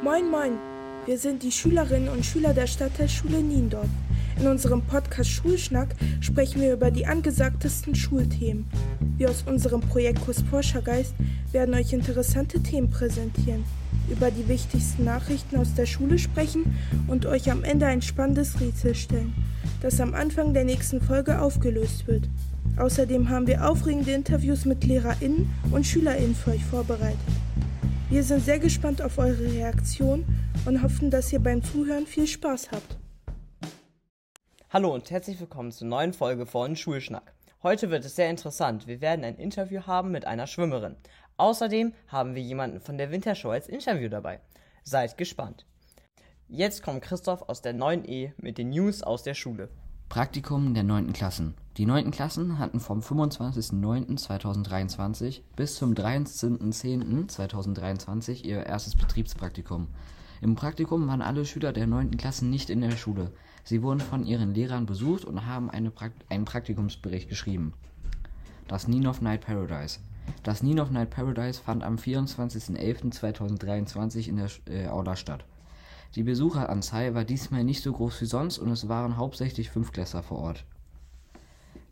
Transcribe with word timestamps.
Moin, 0.00 0.30
moin. 0.30 0.52
Wir 1.06 1.18
sind 1.18 1.42
die 1.42 1.50
Schülerinnen 1.50 2.08
und 2.08 2.24
Schüler 2.24 2.54
der 2.54 2.68
Stadtteilschule 2.68 3.42
Niendorf. 3.42 3.88
In 4.38 4.46
unserem 4.46 4.80
Podcast 4.82 5.28
Schulschnack 5.28 5.88
sprechen 6.20 6.60
wir 6.62 6.74
über 6.74 6.92
die 6.92 7.04
angesagtesten 7.04 7.96
Schulthemen. 7.96 8.64
Wir 9.16 9.28
aus 9.28 9.42
unserem 9.42 9.80
Projektkurs 9.80 10.44
Forschergeist 10.48 11.14
werden 11.50 11.74
euch 11.74 11.92
interessante 11.92 12.62
Themen 12.62 12.88
präsentieren, 12.88 13.64
über 14.08 14.30
die 14.30 14.46
wichtigsten 14.46 15.02
Nachrichten 15.02 15.56
aus 15.56 15.74
der 15.74 15.86
Schule 15.86 16.20
sprechen 16.20 16.76
und 17.08 17.26
euch 17.26 17.50
am 17.50 17.64
Ende 17.64 17.86
ein 17.86 18.00
spannendes 18.00 18.60
Rätsel 18.60 18.94
stellen, 18.94 19.34
das 19.82 20.00
am 20.00 20.14
Anfang 20.14 20.54
der 20.54 20.62
nächsten 20.62 21.00
Folge 21.00 21.40
aufgelöst 21.40 22.06
wird. 22.06 22.28
Außerdem 22.76 23.30
haben 23.30 23.48
wir 23.48 23.68
aufregende 23.68 24.12
Interviews 24.12 24.64
mit 24.64 24.84
LehrerInnen 24.84 25.50
und 25.72 25.84
SchülerInnen 25.84 26.36
für 26.36 26.52
euch 26.52 26.64
vorbereitet. 26.64 27.18
Wir 28.10 28.22
sind 28.22 28.40
sehr 28.40 28.58
gespannt 28.58 29.02
auf 29.02 29.18
eure 29.18 29.52
Reaktion 29.52 30.24
und 30.64 30.82
hoffen, 30.82 31.10
dass 31.10 31.30
ihr 31.30 31.40
beim 31.40 31.62
Zuhören 31.62 32.06
viel 32.06 32.26
Spaß 32.26 32.70
habt. 32.70 32.96
Hallo 34.70 34.94
und 34.94 35.10
herzlich 35.10 35.38
willkommen 35.38 35.72
zur 35.72 35.88
neuen 35.88 36.14
Folge 36.14 36.46
von 36.46 36.74
Schulschnack. 36.74 37.34
Heute 37.62 37.90
wird 37.90 38.06
es 38.06 38.16
sehr 38.16 38.30
interessant. 38.30 38.86
Wir 38.86 39.02
werden 39.02 39.26
ein 39.26 39.36
Interview 39.36 39.82
haben 39.86 40.10
mit 40.10 40.26
einer 40.26 40.46
Schwimmerin. 40.46 40.96
Außerdem 41.36 41.92
haben 42.06 42.34
wir 42.34 42.40
jemanden 42.40 42.80
von 42.80 42.96
der 42.96 43.10
Wintershow 43.10 43.50
als 43.50 43.68
Interview 43.68 44.08
dabei. 44.08 44.40
Seid 44.84 45.18
gespannt. 45.18 45.66
Jetzt 46.48 46.82
kommt 46.82 47.02
Christoph 47.02 47.42
aus 47.42 47.60
der 47.60 47.74
9e 47.74 48.32
mit 48.38 48.56
den 48.56 48.70
News 48.70 49.02
aus 49.02 49.22
der 49.22 49.34
Schule. 49.34 49.68
Praktikum 50.08 50.72
der 50.72 50.84
9. 50.84 51.12
Klassen. 51.12 51.52
Die 51.76 51.84
9. 51.84 52.12
Klassen 52.12 52.58
hatten 52.58 52.80
vom 52.80 53.00
25.09.2023 53.00 55.42
bis 55.54 55.74
zum 55.74 55.92
13.10.2023 55.92 58.42
ihr 58.42 58.64
erstes 58.64 58.96
Betriebspraktikum. 58.96 59.88
Im 60.40 60.54
Praktikum 60.54 61.06
waren 61.08 61.20
alle 61.20 61.44
Schüler 61.44 61.74
der 61.74 61.86
9. 61.86 62.16
Klassen 62.16 62.48
nicht 62.48 62.70
in 62.70 62.80
der 62.80 62.92
Schule. 62.92 63.32
Sie 63.64 63.82
wurden 63.82 64.00
von 64.00 64.24
ihren 64.24 64.54
Lehrern 64.54 64.86
besucht 64.86 65.26
und 65.26 65.44
haben 65.44 65.68
eine 65.68 65.90
Prakt 65.90 66.24
einen 66.30 66.46
Praktikumsbericht 66.46 67.28
geschrieben. 67.28 67.74
Das 68.66 68.88
Ninov 68.88 69.20
Night 69.20 69.42
Paradise. 69.42 69.98
Das 70.42 70.62
Ninov 70.62 70.90
Night 70.90 71.10
Paradise 71.10 71.60
fand 71.60 71.84
am 71.84 71.96
24.11.2023 71.96 74.26
in 74.26 74.36
der 74.36 74.48
äh, 74.70 74.86
Aula 74.86 75.16
statt. 75.16 75.44
Die 76.14 76.22
Besucheranzahl 76.22 77.14
war 77.14 77.24
diesmal 77.24 77.64
nicht 77.64 77.82
so 77.82 77.92
groß 77.92 78.22
wie 78.22 78.26
sonst 78.26 78.56
und 78.58 78.70
es 78.70 78.88
waren 78.88 79.18
hauptsächlich 79.18 79.68
Fünftklässler 79.70 80.22
vor 80.22 80.38
Ort. 80.38 80.64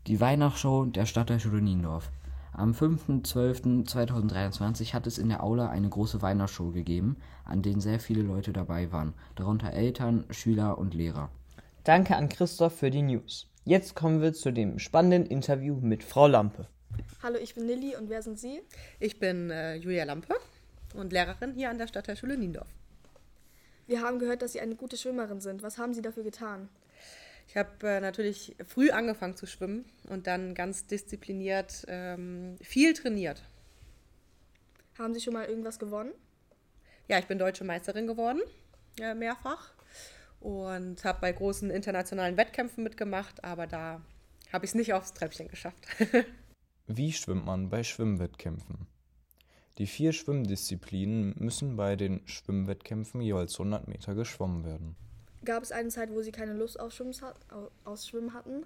Die 0.07 0.21
Weihnachtsshow 0.21 0.87
der 0.87 1.05
Stadtteilschule 1.05 1.61
Niendorf. 1.61 2.11
Am 2.53 2.73
5.12.2023 2.73 4.95
hat 4.95 5.07
es 5.07 5.19
in 5.19 5.29
der 5.29 5.43
Aula 5.43 5.69
eine 5.69 5.91
große 5.91 6.23
Weihnachtsshow 6.23 6.71
gegeben, 6.71 7.19
an 7.45 7.61
denen 7.61 7.81
sehr 7.81 8.01
viele 8.01 8.23
Leute 8.23 8.55
dabei 8.55 8.91
waren, 8.93 9.13
darunter 9.35 9.73
Eltern, 9.73 10.25
Schüler 10.31 10.79
und 10.79 10.95
Lehrer. 10.95 11.29
Danke 11.85 12.17
an 12.17 12.31
Christoph 12.31 12.79
für 12.79 12.91
die 12.91 13.03
News. 13.03 13.51
Jetzt 13.65 13.95
kommen 13.95 14.23
wir 14.23 14.33
zu 14.33 14.51
dem 14.53 14.79
spannenden 14.79 15.27
Interview 15.27 15.77
mit 15.81 16.03
Frau 16.03 16.29
Lampe. 16.29 16.67
Hallo, 17.23 17.37
ich 17.43 17.55
bin 17.55 17.67
Lilly 17.67 17.95
und 17.97 18.09
wer 18.09 18.23
sind 18.23 18.39
Sie? 18.39 18.63
Ich 19.01 19.19
bin 19.19 19.51
äh, 19.51 19.75
Julia 19.75 20.05
Lampe 20.05 20.35
und 20.95 21.13
Lehrerin 21.13 21.53
hier 21.53 21.69
an 21.69 21.77
der 21.77 21.89
Stadtteilschule 21.89 22.39
Niendorf. 22.39 22.69
Wir 23.87 24.03
haben 24.03 24.19
gehört, 24.19 24.43
dass 24.43 24.53
Sie 24.53 24.61
eine 24.61 24.75
gute 24.75 24.97
Schwimmerin 24.97 25.41
sind. 25.41 25.63
Was 25.63 25.79
haben 25.79 25.95
Sie 25.95 26.03
dafür 26.03 26.25
getan? 26.25 26.69
Ich 27.49 27.57
habe 27.57 27.89
äh, 27.89 28.01
natürlich 28.01 28.57
früh 28.67 28.91
angefangen 28.91 29.37
zu 29.37 29.47
schwimmen 29.47 29.85
und 30.09 30.27
dann 30.27 30.55
ganz 30.55 30.87
diszipliniert 30.87 31.85
ähm, 31.87 32.57
viel 32.61 32.93
trainiert. 32.95 33.43
Haben 34.99 35.15
Sie 35.15 35.21
schon 35.21 35.35
mal 35.35 35.47
irgendwas 35.47 35.79
gewonnen? 35.79 36.13
Ja, 37.09 37.19
ich 37.19 37.27
bin 37.27 37.39
deutsche 37.39 37.65
Meisterin 37.65 38.07
geworden, 38.07 38.41
äh, 39.01 39.15
mehrfach. 39.15 39.73
Und 40.41 41.05
habe 41.05 41.21
bei 41.21 41.33
großen 41.33 41.71
internationalen 41.71 42.37
Wettkämpfen 42.37 42.83
mitgemacht, 42.83 43.45
aber 43.45 43.67
da 43.67 44.01
habe 44.53 44.65
ich 44.65 44.73
es 44.73 44.75
nicht 44.75 44.93
aufs 44.93 45.13
Treppchen 45.13 45.49
geschafft. 45.49 45.87
Wie 46.87 47.13
schwimmt 47.13 47.47
man 47.47 47.69
bei 47.69 47.85
Schwimmwettkämpfen? 47.85 48.87
Die 49.79 49.87
vier 49.87 50.13
Schwimmdisziplinen 50.13 51.35
müssen 51.39 51.77
bei 51.77 51.97
den 51.97 52.23
Schwimmwettkämpfen 52.27 53.21
jeweils 53.21 53.55
100 53.55 53.89
Meter 53.89 54.15
geschwommen 54.15 54.65
werden. 54.65 54.97
Gab 55.45 55.63
es 55.63 55.71
eine 55.71 55.91
Zeit, 55.91 56.11
wo 56.11 56.23
Sie 56.23 56.33
keine 56.33 56.55
Lust 56.55 56.81
auf 56.81 56.93
Schwimmen 56.93 58.33
hatten? 58.33 58.65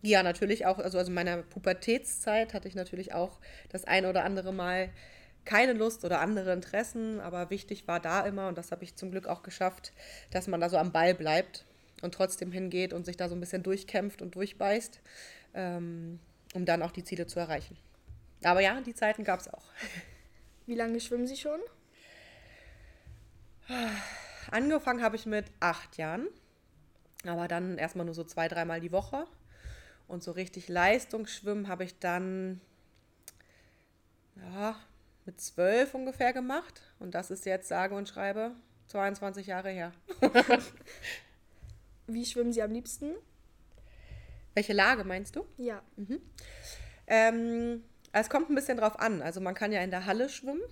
Ja, 0.00 0.22
natürlich 0.22 0.64
auch. 0.66 0.78
Also, 0.78 0.98
also 0.98 1.10
in 1.10 1.14
meiner 1.14 1.38
Pubertätszeit 1.38 2.54
hatte 2.54 2.68
ich 2.68 2.74
natürlich 2.74 3.14
auch 3.14 3.40
das 3.70 3.84
ein 3.84 4.06
oder 4.06 4.24
andere 4.24 4.52
Mal 4.52 4.90
keine 5.44 5.72
Lust 5.72 6.04
oder 6.04 6.20
andere 6.20 6.52
Interessen, 6.52 7.20
aber 7.20 7.50
wichtig 7.50 7.88
war 7.88 7.98
da 7.98 8.24
immer, 8.24 8.48
und 8.48 8.56
das 8.56 8.70
habe 8.70 8.84
ich 8.84 8.94
zum 8.94 9.10
Glück 9.10 9.26
auch 9.26 9.42
geschafft, 9.42 9.92
dass 10.30 10.46
man 10.46 10.60
da 10.60 10.68
so 10.68 10.76
am 10.76 10.92
Ball 10.92 11.14
bleibt 11.14 11.64
und 12.00 12.14
trotzdem 12.14 12.52
hingeht 12.52 12.92
und 12.92 13.06
sich 13.06 13.16
da 13.16 13.28
so 13.28 13.34
ein 13.34 13.40
bisschen 13.40 13.64
durchkämpft 13.64 14.22
und 14.22 14.36
durchbeißt, 14.36 15.00
ähm, 15.54 16.20
um 16.54 16.64
dann 16.64 16.82
auch 16.82 16.92
die 16.92 17.02
Ziele 17.02 17.26
zu 17.26 17.40
erreichen. 17.40 17.76
Aber 18.44 18.60
ja, 18.60 18.80
die 18.80 18.94
Zeiten 18.94 19.24
gab 19.24 19.40
es 19.40 19.48
auch. 19.48 19.64
Wie 20.72 20.76
lange 20.76 21.00
schwimmen 21.00 21.26
Sie 21.26 21.36
schon? 21.36 21.60
Angefangen 24.50 25.02
habe 25.02 25.16
ich 25.16 25.26
mit 25.26 25.44
acht 25.60 25.98
Jahren, 25.98 26.28
aber 27.26 27.46
dann 27.46 27.76
erstmal 27.76 28.06
nur 28.06 28.14
so 28.14 28.24
zwei, 28.24 28.48
dreimal 28.48 28.80
die 28.80 28.90
Woche. 28.90 29.26
Und 30.08 30.22
so 30.22 30.30
richtig 30.30 30.70
Leistungsschwimmen 30.70 31.68
habe 31.68 31.84
ich 31.84 31.98
dann 31.98 32.62
ja, 34.36 34.80
mit 35.26 35.42
zwölf 35.42 35.92
ungefähr 35.92 36.32
gemacht. 36.32 36.80
Und 36.98 37.14
das 37.14 37.30
ist 37.30 37.44
jetzt 37.44 37.68
sage 37.68 37.94
und 37.94 38.08
schreibe 38.08 38.52
22 38.86 39.48
Jahre 39.48 39.68
her. 39.68 39.92
Wie 42.06 42.24
schwimmen 42.24 42.54
Sie 42.54 42.62
am 42.62 42.72
liebsten? 42.72 43.12
Welche 44.54 44.72
Lage 44.72 45.04
meinst 45.04 45.36
du? 45.36 45.44
Ja. 45.58 45.82
Mhm. 45.96 46.22
Ähm, 47.06 47.84
es 48.12 48.30
kommt 48.30 48.50
ein 48.50 48.54
bisschen 48.54 48.78
drauf 48.78 48.98
an. 48.98 49.22
Also 49.22 49.40
man 49.40 49.54
kann 49.54 49.72
ja 49.72 49.80
in 49.82 49.90
der 49.90 50.06
Halle 50.06 50.28
schwimmen 50.28 50.62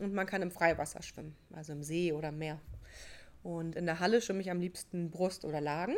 und 0.00 0.14
man 0.14 0.26
kann 0.26 0.42
im 0.42 0.50
Freiwasser 0.50 1.02
schwimmen, 1.02 1.36
also 1.52 1.72
im 1.72 1.82
See 1.82 2.12
oder 2.12 2.30
im 2.30 2.38
Meer. 2.38 2.60
Und 3.42 3.76
in 3.76 3.86
der 3.86 4.00
Halle 4.00 4.20
schwimme 4.20 4.40
ich 4.40 4.50
am 4.50 4.60
liebsten 4.60 5.10
Brust 5.10 5.44
oder 5.44 5.60
Lagen. 5.60 5.94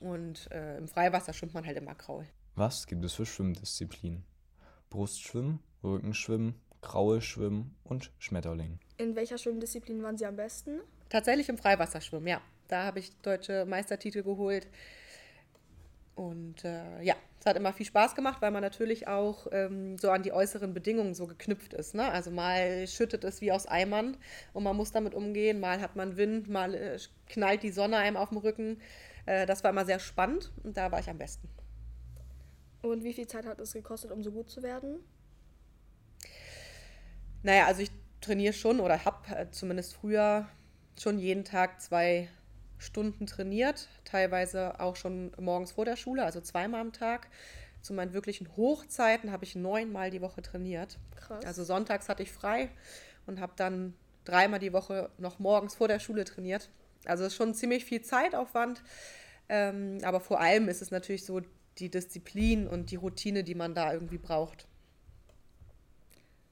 Und 0.00 0.50
äh, 0.50 0.78
im 0.78 0.88
Freiwasser 0.88 1.32
schwimmt 1.32 1.54
man 1.54 1.66
halt 1.66 1.76
immer 1.76 1.94
Kraul. 1.94 2.26
Was 2.56 2.86
gibt 2.86 3.04
es 3.04 3.14
für 3.14 3.26
Schwimmdisziplinen? 3.26 4.24
Brustschwimmen, 4.90 5.60
Rückenschwimmen, 5.82 6.54
Kraulschwimmen 6.82 7.74
und 7.84 8.10
Schmetterling. 8.18 8.78
In 8.96 9.14
welcher 9.16 9.38
Schwimmdisziplin 9.38 10.02
waren 10.02 10.16
Sie 10.16 10.26
am 10.26 10.36
besten? 10.36 10.80
Tatsächlich 11.08 11.48
im 11.48 11.58
Freiwasserschwimmen, 11.58 12.28
ja. 12.28 12.40
Da 12.68 12.84
habe 12.84 12.98
ich 12.98 13.16
deutsche 13.22 13.64
Meistertitel 13.66 14.22
geholt. 14.22 14.68
Und 16.14 16.64
äh, 16.64 17.02
ja, 17.02 17.14
es 17.38 17.46
hat 17.46 17.56
immer 17.56 17.72
viel 17.72 17.86
Spaß 17.86 18.14
gemacht, 18.14 18.42
weil 18.42 18.50
man 18.50 18.62
natürlich 18.62 19.08
auch 19.08 19.46
ähm, 19.52 19.96
so 19.96 20.10
an 20.10 20.22
die 20.22 20.32
äußeren 20.32 20.74
Bedingungen 20.74 21.14
so 21.14 21.26
geknüpft 21.26 21.72
ist. 21.72 21.94
Ne? 21.94 22.10
Also 22.10 22.30
mal 22.30 22.86
schüttet 22.86 23.24
es 23.24 23.40
wie 23.40 23.52
aus 23.52 23.66
Eimern 23.66 24.18
und 24.52 24.62
man 24.62 24.76
muss 24.76 24.92
damit 24.92 25.14
umgehen. 25.14 25.60
Mal 25.60 25.80
hat 25.80 25.96
man 25.96 26.16
Wind, 26.18 26.48
mal 26.48 26.74
äh, 26.74 26.98
knallt 27.26 27.62
die 27.62 27.70
Sonne 27.70 27.96
einem 27.96 28.16
auf 28.16 28.28
dem 28.28 28.38
Rücken. 28.38 28.80
Äh, 29.24 29.46
das 29.46 29.64
war 29.64 29.70
immer 29.70 29.86
sehr 29.86 29.98
spannend 29.98 30.52
und 30.62 30.76
da 30.76 30.92
war 30.92 31.00
ich 31.00 31.08
am 31.08 31.16
besten. 31.16 31.48
Und 32.82 33.04
wie 33.04 33.14
viel 33.14 33.26
Zeit 33.26 33.46
hat 33.46 33.60
es 33.60 33.72
gekostet, 33.72 34.10
um 34.10 34.22
so 34.22 34.32
gut 34.32 34.50
zu 34.50 34.62
werden? 34.62 35.00
Naja, 37.42 37.66
also 37.66 37.82
ich 37.82 37.90
trainiere 38.20 38.52
schon 38.52 38.80
oder 38.80 39.04
habe 39.04 39.34
äh, 39.34 39.50
zumindest 39.50 39.94
früher 39.94 40.46
schon 40.98 41.18
jeden 41.18 41.44
Tag 41.44 41.80
zwei 41.80 42.28
Stunden 42.80 43.26
trainiert, 43.26 43.88
teilweise 44.04 44.80
auch 44.80 44.96
schon 44.96 45.32
morgens 45.38 45.72
vor 45.72 45.84
der 45.84 45.96
Schule, 45.96 46.24
also 46.24 46.40
zweimal 46.40 46.80
am 46.80 46.92
Tag. 46.92 47.28
Zu 47.82 47.94
meinen 47.94 48.12
wirklichen 48.12 48.56
Hochzeiten 48.56 49.30
habe 49.32 49.44
ich 49.44 49.54
neunmal 49.54 50.10
die 50.10 50.20
Woche 50.20 50.42
trainiert. 50.42 50.98
Krass. 51.16 51.44
Also 51.44 51.64
sonntags 51.64 52.08
hatte 52.08 52.22
ich 52.22 52.32
frei 52.32 52.70
und 53.26 53.40
habe 53.40 53.52
dann 53.56 53.94
dreimal 54.24 54.60
die 54.60 54.72
Woche 54.72 55.10
noch 55.18 55.38
morgens 55.38 55.74
vor 55.74 55.88
der 55.88 55.98
Schule 55.98 56.24
trainiert. 56.24 56.68
Also 57.04 57.24
es 57.24 57.32
ist 57.32 57.36
schon 57.36 57.54
ziemlich 57.54 57.84
viel 57.84 58.02
Zeitaufwand. 58.02 58.82
Ähm, 59.48 59.98
aber 60.02 60.20
vor 60.20 60.40
allem 60.40 60.68
ist 60.68 60.82
es 60.82 60.90
natürlich 60.90 61.24
so 61.24 61.40
die 61.78 61.90
Disziplin 61.90 62.68
und 62.68 62.90
die 62.90 62.96
Routine, 62.96 63.44
die 63.44 63.54
man 63.54 63.74
da 63.74 63.92
irgendwie 63.92 64.18
braucht. 64.18 64.66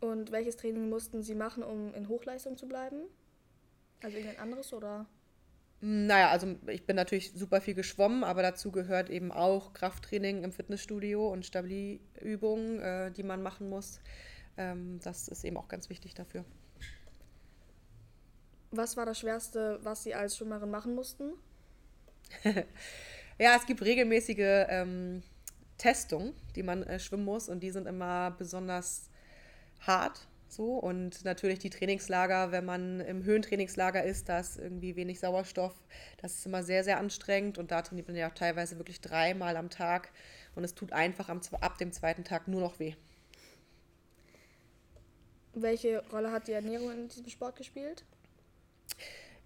Und 0.01 0.33
welches 0.33 0.57
Training 0.57 0.89
mussten 0.89 1.23
Sie 1.23 1.35
machen, 1.35 1.63
um 1.63 1.93
in 1.95 2.09
Hochleistung 2.09 2.57
zu 2.57 2.67
bleiben? 2.67 3.03
Also 4.03 4.17
irgendein 4.17 4.41
anderes 4.41 4.73
oder? 4.73 5.07
Naja, 5.81 6.31
also 6.31 6.57
ich 6.67 6.87
bin 6.87 6.97
natürlich 6.97 7.33
super 7.35 7.61
viel 7.61 7.75
geschwommen, 7.75 8.25
aber 8.25 8.43
dazu 8.43 8.73
gehört 8.73 9.11
eben 9.11 9.31
auch 9.31 9.73
Krafttraining 9.75 10.43
im 10.43 10.51
Fitnessstudio 10.51 11.33
und 11.33 11.47
Stabiliübungen, 11.47 12.81
äh, 12.81 13.13
die 13.13 13.23
man 13.23 13.43
machen 13.43 13.69
muss. 13.69 14.01
Ähm, 14.57 14.99
das 15.05 15.29
ist 15.29 15.45
eben 15.45 15.57
auch 15.57 15.69
ganz 15.69 15.89
wichtig 15.89 16.15
dafür. 16.15 16.45
Was 18.73 18.97
war 18.97 19.07
das 19.07 19.21
Schwerste, 19.21 19.79
was 19.83 20.03
Sie 20.03 20.15
als 20.15 20.37
Schwimmerin 20.37 20.71
machen 20.71 20.95
mussten? 20.95 21.33
ja, 23.39 23.57
es 23.57 23.65
gibt 23.65 23.81
regelmäßige 23.83 24.67
ähm, 24.69 25.23
Testungen, 25.79 26.35
die 26.57 26.65
man 26.65 26.83
äh, 26.83 26.99
schwimmen 26.99 27.25
muss 27.25 27.49
und 27.49 27.61
die 27.61 27.71
sind 27.71 27.87
immer 27.87 28.33
besonders 28.33 29.09
hart, 29.81 30.28
So, 30.49 30.79
und 30.79 31.25
natürlich 31.25 31.59
die 31.59 31.69
Trainingslager, 31.69 32.53
wenn 32.53 32.65
man 32.65 33.01
im 33.01 33.23
Höhentrainingslager 33.23 34.03
ist, 34.03 34.31
da 34.31 34.41
ist 34.41 34.59
irgendwie 34.59 34.97
wenig 34.97 35.21
Sauerstoff. 35.21 35.75
Das 36.23 36.37
ist 36.37 36.47
immer 36.47 36.63
sehr, 36.63 36.85
sehr 36.85 36.99
anstrengend 36.99 37.59
und 37.59 37.71
da 37.71 37.83
trainiert 37.83 38.09
man 38.09 38.17
ja 38.17 38.29
auch 38.29 38.35
teilweise 38.35 38.79
wirklich 38.79 39.03
dreimal 39.03 39.59
am 39.59 39.69
Tag 39.69 40.11
und 40.55 40.65
es 40.65 40.75
tut 40.75 40.93
einfach 40.93 41.29
am, 41.29 41.41
ab 41.61 41.77
dem 41.77 41.93
zweiten 41.93 42.25
Tag 42.25 42.49
nur 42.49 42.63
noch 42.63 42.79
weh. 42.79 42.95
Welche 45.53 46.03
Rolle 46.11 46.33
hat 46.33 46.49
die 46.49 46.53
Ernährung 46.53 46.93
in 46.93 47.09
diesem 47.09 47.29
Sport 47.29 47.57
gespielt? 47.57 48.05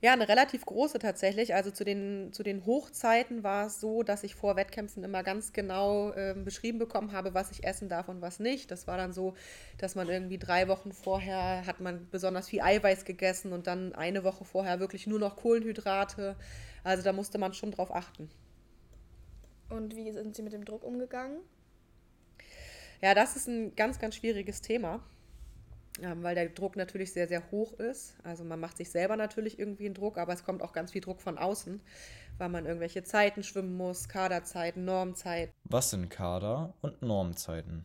Ja, 0.04 0.14
eine 0.14 0.28
relativ 0.28 0.66
große 0.66 0.98
tatsächlich. 0.98 1.54
Also 1.54 1.70
zu 1.70 1.84
den, 1.84 2.32
zu 2.32 2.42
den 2.42 2.66
Hochzeiten 2.66 3.44
war 3.44 3.68
es 3.68 3.80
so, 3.80 4.02
dass 4.02 4.24
ich 4.24 4.34
vor 4.34 4.56
Wettkämpfen 4.56 5.04
immer 5.04 5.22
ganz 5.22 5.52
genau 5.52 6.10
äh, 6.10 6.34
beschrieben 6.34 6.80
bekommen 6.80 7.12
habe, 7.12 7.34
was 7.34 7.52
ich 7.52 7.62
essen 7.62 7.88
darf 7.88 8.08
und 8.08 8.20
was 8.20 8.40
nicht. 8.40 8.72
Das 8.72 8.88
war 8.88 8.96
dann 8.96 9.12
so, 9.12 9.34
dass 9.78 9.94
man 9.94 10.08
irgendwie 10.08 10.38
drei 10.38 10.66
Wochen 10.66 10.90
vorher 10.90 11.64
hat 11.66 11.78
man 11.78 12.08
besonders 12.10 12.48
viel 12.48 12.62
Eiweiß 12.62 13.04
gegessen 13.04 13.52
und 13.52 13.68
dann 13.68 13.94
eine 13.94 14.24
Woche 14.24 14.44
vorher 14.44 14.80
wirklich 14.80 15.06
nur 15.06 15.20
noch 15.20 15.36
Kohlenhydrate. 15.36 16.34
Also 16.82 17.04
da 17.04 17.12
musste 17.12 17.38
man 17.38 17.54
schon 17.54 17.70
drauf 17.70 17.94
achten. 17.94 18.28
Und 19.70 19.94
wie 19.94 20.10
sind 20.10 20.34
Sie 20.34 20.42
mit 20.42 20.52
dem 20.52 20.64
Druck 20.64 20.82
umgegangen? 20.82 21.38
Ja, 23.00 23.14
das 23.14 23.36
ist 23.36 23.46
ein 23.46 23.76
ganz, 23.76 24.00
ganz 24.00 24.16
schwieriges 24.16 24.62
Thema 24.62 25.00
weil 26.00 26.34
der 26.34 26.48
Druck 26.48 26.76
natürlich 26.76 27.12
sehr, 27.12 27.28
sehr 27.28 27.50
hoch 27.50 27.72
ist. 27.74 28.14
Also 28.24 28.44
man 28.44 28.60
macht 28.60 28.76
sich 28.76 28.90
selber 28.90 29.16
natürlich 29.16 29.58
irgendwie 29.58 29.86
einen 29.86 29.94
Druck, 29.94 30.18
aber 30.18 30.32
es 30.32 30.44
kommt 30.44 30.62
auch 30.62 30.72
ganz 30.72 30.92
viel 30.92 31.00
Druck 31.00 31.20
von 31.20 31.38
außen, 31.38 31.80
weil 32.38 32.48
man 32.48 32.64
irgendwelche 32.64 33.02
Zeiten 33.02 33.42
schwimmen 33.42 33.76
muss, 33.76 34.08
Kaderzeiten, 34.08 34.84
Normzeiten. 34.84 35.52
Was 35.64 35.90
sind 35.90 36.08
Kader- 36.08 36.74
und 36.80 37.02
Normzeiten? 37.02 37.84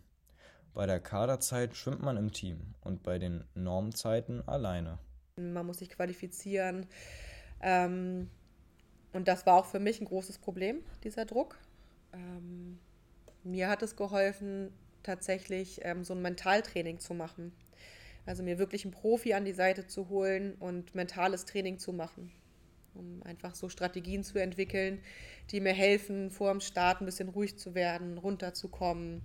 Bei 0.73 0.85
der 0.85 0.99
Kaderzeit 0.99 1.75
schwimmt 1.75 2.01
man 2.01 2.17
im 2.17 2.31
Team 2.31 2.75
und 2.81 3.03
bei 3.03 3.17
den 3.17 3.43
Normzeiten 3.55 4.47
alleine. 4.47 4.99
Man 5.35 5.65
muss 5.65 5.79
sich 5.79 5.89
qualifizieren. 5.89 6.85
Ähm, 7.61 8.29
und 9.13 9.27
das 9.27 9.45
war 9.45 9.55
auch 9.55 9.65
für 9.65 9.79
mich 9.79 9.99
ein 9.99 10.05
großes 10.05 10.37
Problem, 10.37 10.83
dieser 11.03 11.25
Druck. 11.25 11.57
Ähm, 12.13 12.79
mir 13.43 13.69
hat 13.69 13.81
es 13.81 13.95
geholfen, 13.95 14.71
tatsächlich 15.03 15.79
ähm, 15.83 16.03
so 16.03 16.13
ein 16.13 16.21
Mentaltraining 16.21 16.99
zu 16.99 17.13
machen. 17.13 17.53
Also 18.27 18.43
mir 18.43 18.59
wirklich 18.59 18.83
einen 18.83 18.91
Profi 18.91 19.33
an 19.33 19.45
die 19.45 19.53
Seite 19.53 19.87
zu 19.87 20.09
holen 20.09 20.53
und 20.59 20.93
mentales 20.93 21.45
Training 21.45 21.79
zu 21.79 21.93
machen, 21.93 22.31
um 22.93 23.23
einfach 23.23 23.55
so 23.55 23.69
Strategien 23.69 24.23
zu 24.23 24.37
entwickeln, 24.37 24.99
die 25.49 25.61
mir 25.61 25.73
helfen, 25.73 26.29
vor 26.29 26.51
dem 26.51 26.59
Start 26.59 27.01
ein 27.01 27.05
bisschen 27.05 27.29
ruhig 27.29 27.57
zu 27.57 27.73
werden, 27.73 28.17
runterzukommen 28.17 29.21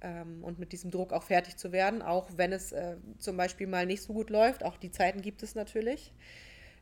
ähm, 0.00 0.42
und 0.44 0.58
mit 0.58 0.72
diesem 0.72 0.90
Druck 0.90 1.12
auch 1.12 1.24
fertig 1.24 1.56
zu 1.56 1.72
werden, 1.72 2.00
auch 2.00 2.30
wenn 2.36 2.52
es 2.52 2.72
äh, 2.72 2.96
zum 3.18 3.36
Beispiel 3.36 3.66
mal 3.66 3.84
nicht 3.84 4.02
so 4.02 4.14
gut 4.14 4.30
läuft. 4.30 4.64
Auch 4.64 4.78
die 4.78 4.90
Zeiten 4.90 5.20
gibt 5.20 5.42
es 5.42 5.54
natürlich. 5.54 6.12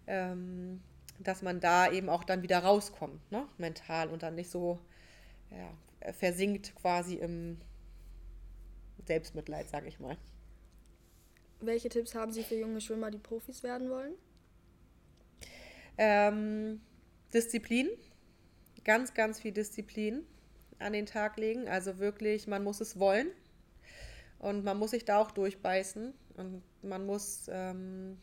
Ähm, 0.06 0.80
dass 1.22 1.42
man 1.42 1.60
da 1.60 1.90
eben 1.90 2.08
auch 2.08 2.24
dann 2.24 2.42
wieder 2.42 2.60
rauskommt, 2.60 3.30
ne? 3.30 3.46
mental 3.58 4.08
und 4.08 4.22
dann 4.22 4.34
nicht 4.34 4.50
so 4.50 4.78
ja, 5.50 6.12
versinkt 6.12 6.74
quasi 6.74 7.16
im 7.16 7.58
Selbstmitleid, 9.06 9.68
sage 9.68 9.88
ich 9.88 10.00
mal. 10.00 10.16
Welche 11.60 11.88
Tipps 11.88 12.14
haben 12.14 12.32
Sie 12.32 12.42
für 12.42 12.56
junge 12.56 12.80
Schwimmer, 12.80 13.10
die 13.10 13.18
Profis 13.18 13.62
werden 13.62 13.90
wollen? 13.90 14.14
Ähm, 15.98 16.80
Disziplin, 17.34 17.88
ganz, 18.84 19.12
ganz 19.12 19.40
viel 19.40 19.52
Disziplin 19.52 20.26
an 20.78 20.94
den 20.94 21.06
Tag 21.06 21.36
legen. 21.36 21.68
Also 21.68 21.98
wirklich, 21.98 22.46
man 22.46 22.64
muss 22.64 22.80
es 22.80 22.98
wollen 22.98 23.28
und 24.38 24.64
man 24.64 24.78
muss 24.78 24.92
sich 24.92 25.04
da 25.04 25.18
auch 25.18 25.30
durchbeißen 25.30 26.14
und 26.36 26.62
man 26.82 27.04
muss 27.04 27.46
ähm, 27.52 28.16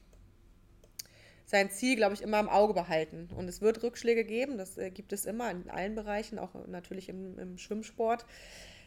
sein 1.45 1.69
Ziel, 1.69 1.95
glaube 1.95 2.15
ich, 2.15 2.23
immer 2.23 2.39
im 2.39 2.49
Auge 2.49 2.73
behalten. 2.73 3.29
Und 3.35 3.47
es 3.47 3.61
wird 3.61 3.83
Rückschläge 3.83 4.25
geben, 4.25 4.57
das 4.57 4.77
äh, 4.77 4.89
gibt 4.89 5.13
es 5.13 5.25
immer 5.25 5.51
in 5.51 5.69
allen 5.69 5.93
Bereichen, 5.93 6.39
auch 6.39 6.55
natürlich 6.67 7.07
im, 7.09 7.37
im 7.37 7.57
Schwimmsport. 7.59 8.25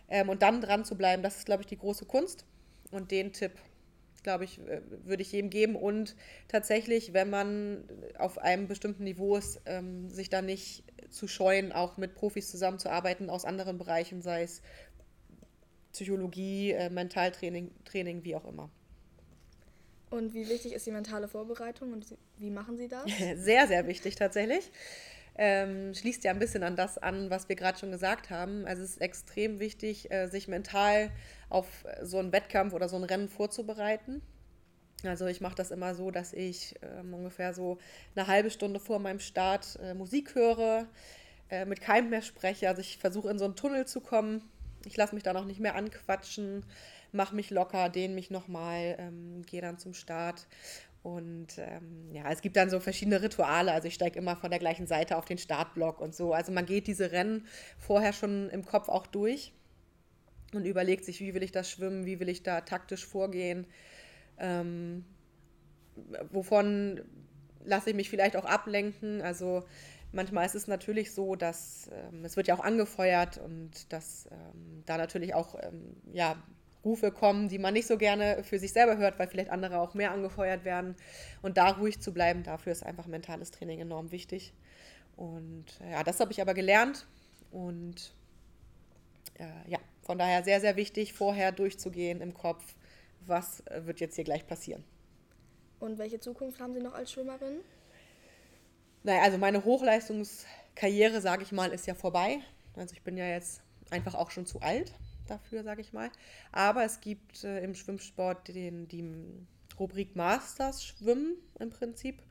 Ähm, 0.08 0.28
und 0.28 0.42
dann 0.42 0.60
dran 0.60 0.84
zu 0.84 0.96
bleiben, 0.96 1.22
das 1.22 1.36
ist, 1.36 1.46
glaube 1.46 1.62
ich, 1.62 1.68
die 1.68 1.78
große 1.78 2.04
Kunst. 2.04 2.44
Und 2.90 3.12
den 3.12 3.32
Tipp 3.32 3.52
glaube 4.22 4.44
ich, 4.44 4.58
äh, 4.60 4.80
würde 5.04 5.22
ich 5.22 5.32
jedem 5.32 5.50
geben. 5.50 5.76
Und 5.76 6.16
tatsächlich, 6.48 7.12
wenn 7.12 7.30
man 7.30 7.84
auf 8.18 8.38
einem 8.38 8.68
bestimmten 8.68 9.04
Niveau 9.04 9.36
ist, 9.36 9.60
ähm, 9.66 10.10
sich 10.10 10.30
da 10.30 10.42
nicht 10.42 10.84
zu 11.10 11.26
scheuen, 11.26 11.72
auch 11.72 11.96
mit 11.96 12.14
Profis 12.14 12.50
zusammenzuarbeiten 12.50 13.30
aus 13.30 13.44
anderen 13.44 13.78
Bereichen, 13.78 14.22
sei 14.22 14.42
es 14.42 14.62
Psychologie, 15.92 16.72
äh, 16.72 16.90
Mentaltraining, 16.90 17.70
Training, 17.84 18.24
wie 18.24 18.36
auch 18.36 18.46
immer. 18.46 18.70
Und 20.10 20.34
wie 20.34 20.48
wichtig 20.48 20.72
ist 20.72 20.86
die 20.86 20.90
mentale 20.90 21.28
Vorbereitung 21.28 21.92
und 21.92 22.06
wie 22.38 22.50
machen 22.50 22.76
Sie 22.76 22.88
das? 22.88 23.04
Sehr, 23.36 23.68
sehr 23.68 23.86
wichtig 23.86 24.16
tatsächlich. 24.16 24.70
Ähm, 25.42 25.94
schließt 25.94 26.22
ja 26.24 26.32
ein 26.32 26.38
bisschen 26.38 26.62
an 26.62 26.76
das 26.76 26.98
an, 26.98 27.30
was 27.30 27.48
wir 27.48 27.56
gerade 27.56 27.78
schon 27.78 27.90
gesagt 27.90 28.28
haben. 28.28 28.66
Also 28.66 28.82
es 28.82 28.90
ist 28.90 29.00
extrem 29.00 29.58
wichtig, 29.58 30.10
äh, 30.10 30.28
sich 30.28 30.48
mental 30.48 31.10
auf 31.48 31.66
so 32.02 32.18
einen 32.18 32.30
Wettkampf 32.30 32.74
oder 32.74 32.90
so 32.90 32.96
ein 32.96 33.04
Rennen 33.04 33.30
vorzubereiten. 33.30 34.20
Also 35.02 35.26
ich 35.28 35.40
mache 35.40 35.54
das 35.54 35.70
immer 35.70 35.94
so, 35.94 36.10
dass 36.10 36.34
ich 36.34 36.74
ähm, 36.82 37.14
ungefähr 37.14 37.54
so 37.54 37.78
eine 38.14 38.26
halbe 38.26 38.50
Stunde 38.50 38.80
vor 38.80 38.98
meinem 38.98 39.18
Start 39.18 39.78
äh, 39.82 39.94
Musik 39.94 40.34
höre, 40.34 40.86
äh, 41.48 41.64
mit 41.64 41.80
keinem 41.80 42.10
mehr 42.10 42.20
spreche. 42.20 42.68
Also 42.68 42.82
ich 42.82 42.98
versuche 42.98 43.30
in 43.30 43.38
so 43.38 43.46
einen 43.46 43.56
Tunnel 43.56 43.86
zu 43.86 44.02
kommen. 44.02 44.42
Ich 44.84 44.98
lasse 44.98 45.14
mich 45.14 45.24
da 45.24 45.32
noch 45.32 45.46
nicht 45.46 45.60
mehr 45.60 45.74
anquatschen, 45.74 46.66
mache 47.12 47.34
mich 47.34 47.48
locker, 47.48 47.88
dehne 47.88 48.14
mich 48.14 48.30
nochmal, 48.30 48.96
ähm, 48.98 49.40
gehe 49.46 49.62
dann 49.62 49.78
zum 49.78 49.94
Start. 49.94 50.46
Und 51.02 51.56
ähm, 51.56 52.10
ja, 52.12 52.30
es 52.30 52.42
gibt 52.42 52.56
dann 52.56 52.68
so 52.68 52.78
verschiedene 52.78 53.22
Rituale. 53.22 53.72
Also 53.72 53.88
ich 53.88 53.94
steige 53.94 54.18
immer 54.18 54.36
von 54.36 54.50
der 54.50 54.58
gleichen 54.58 54.86
Seite 54.86 55.16
auf 55.16 55.24
den 55.24 55.38
Startblock 55.38 56.00
und 56.00 56.14
so. 56.14 56.34
Also 56.34 56.52
man 56.52 56.66
geht 56.66 56.86
diese 56.86 57.10
Rennen 57.12 57.46
vorher 57.78 58.12
schon 58.12 58.50
im 58.50 58.66
Kopf 58.66 58.88
auch 58.88 59.06
durch 59.06 59.52
und 60.52 60.66
überlegt 60.66 61.04
sich, 61.04 61.20
wie 61.20 61.32
will 61.34 61.42
ich 61.42 61.52
das 61.52 61.70
schwimmen, 61.70 62.04
wie 62.04 62.20
will 62.20 62.28
ich 62.28 62.42
da 62.42 62.60
taktisch 62.60 63.06
vorgehen, 63.06 63.66
ähm, 64.38 65.04
wovon 66.30 67.00
lasse 67.64 67.90
ich 67.90 67.96
mich 67.96 68.10
vielleicht 68.10 68.36
auch 68.36 68.44
ablenken. 68.44 69.22
Also 69.22 69.64
manchmal 70.12 70.44
ist 70.44 70.54
es 70.54 70.66
natürlich 70.66 71.12
so, 71.12 71.34
dass 71.34 71.90
ähm, 71.92 72.24
es 72.24 72.36
wird 72.36 72.48
ja 72.48 72.54
auch 72.56 72.64
angefeuert 72.64 73.38
und 73.38 73.90
dass 73.92 74.28
ähm, 74.30 74.82
da 74.84 74.98
natürlich 74.98 75.34
auch 75.34 75.56
ähm, 75.62 75.96
ja, 76.12 76.36
Rufe 76.84 77.12
kommen, 77.12 77.48
die 77.48 77.58
man 77.58 77.74
nicht 77.74 77.86
so 77.86 77.98
gerne 77.98 78.42
für 78.42 78.58
sich 78.58 78.72
selber 78.72 78.96
hört, 78.96 79.18
weil 79.18 79.28
vielleicht 79.28 79.50
andere 79.50 79.78
auch 79.78 79.94
mehr 79.94 80.12
angefeuert 80.12 80.64
werden. 80.64 80.96
Und 81.42 81.56
da 81.56 81.70
ruhig 81.70 82.00
zu 82.00 82.12
bleiben, 82.12 82.42
dafür 82.42 82.72
ist 82.72 82.84
einfach 82.84 83.06
mentales 83.06 83.50
Training 83.50 83.80
enorm 83.80 84.12
wichtig. 84.12 84.54
Und 85.16 85.66
ja, 85.90 86.02
das 86.02 86.20
habe 86.20 86.32
ich 86.32 86.40
aber 86.40 86.54
gelernt 86.54 87.06
und 87.50 88.14
äh, 89.38 89.70
ja, 89.70 89.78
von 90.02 90.16
daher 90.16 90.42
sehr, 90.42 90.60
sehr 90.60 90.76
wichtig, 90.76 91.12
vorher 91.12 91.52
durchzugehen 91.52 92.22
im 92.22 92.32
Kopf, 92.32 92.74
was 93.26 93.60
äh, 93.66 93.84
wird 93.84 94.00
jetzt 94.00 94.14
hier 94.14 94.24
gleich 94.24 94.46
passieren. 94.46 94.82
Und 95.78 95.98
welche 95.98 96.20
Zukunft 96.20 96.60
haben 96.60 96.72
Sie 96.72 96.80
noch 96.80 96.94
als 96.94 97.12
Schwimmerin? 97.12 97.60
Naja, 99.02 99.22
also 99.22 99.38
meine 99.38 99.64
Hochleistungskarriere, 99.64 101.20
sage 101.20 101.42
ich 101.42 101.52
mal, 101.52 101.72
ist 101.72 101.86
ja 101.86 101.94
vorbei. 101.94 102.40
Also 102.76 102.94
ich 102.94 103.02
bin 103.02 103.16
ja 103.16 103.26
jetzt 103.26 103.62
einfach 103.90 104.14
auch 104.14 104.30
schon 104.30 104.46
zu 104.46 104.60
alt 104.60 104.94
dafür, 105.30 105.62
sage 105.62 105.80
ich 105.80 105.92
mal. 105.92 106.10
Aber 106.52 106.84
es 106.84 107.00
gibt 107.00 107.44
äh, 107.44 107.62
im 107.62 107.74
Schwimmsport 107.74 108.48
den, 108.48 108.88
die 108.88 109.04
Rubrik 109.78 110.16
Masters 110.16 110.84
Schwimmen 110.84 111.36
im 111.58 111.70
Prinzip. 111.70 112.22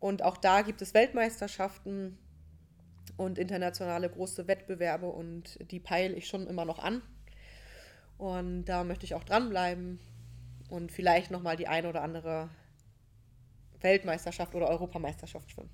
Und 0.00 0.22
auch 0.22 0.36
da 0.36 0.62
gibt 0.62 0.82
es 0.82 0.94
Weltmeisterschaften 0.94 2.18
und 3.16 3.38
internationale 3.38 4.08
große 4.08 4.46
Wettbewerbe 4.46 5.06
und 5.06 5.58
die 5.70 5.80
peile 5.80 6.14
ich 6.14 6.26
schon 6.26 6.46
immer 6.46 6.64
noch 6.64 6.78
an. 6.78 7.02
Und 8.16 8.64
da 8.64 8.84
möchte 8.84 9.04
ich 9.04 9.14
auch 9.14 9.24
dranbleiben 9.24 10.00
und 10.70 10.92
vielleicht 10.92 11.30
nochmal 11.30 11.56
die 11.56 11.68
eine 11.68 11.88
oder 11.88 12.02
andere 12.02 12.48
Weltmeisterschaft 13.80 14.54
oder 14.54 14.68
Europameisterschaft 14.68 15.50
schwimmen. 15.50 15.70